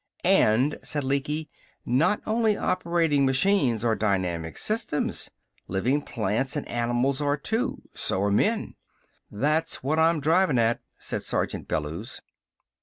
[0.25, 1.47] "And," said Lecky,
[1.85, 5.29] "not only operating machines are dynamic systems.
[5.67, 7.83] Living plants and animals are, too.
[7.93, 8.73] So are men."
[9.29, 12.19] "That's what I'm drivin' at," said Sergeant Bellews.